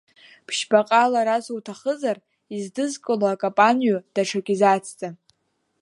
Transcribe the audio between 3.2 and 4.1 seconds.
акапанҩы